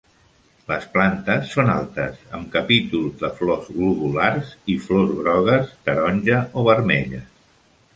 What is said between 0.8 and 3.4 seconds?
plantes són altes amb capítols de